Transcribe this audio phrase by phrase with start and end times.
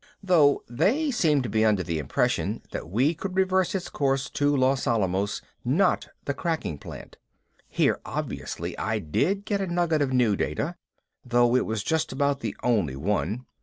[0.23, 5.43] Though they seemed under the impression that we could reverse its course to Los Alamos,
[5.63, 7.17] not the cracking plant.
[7.69, 10.75] Here obviously I did get a nugget of new data,
[11.23, 13.45] though it was just about the only one.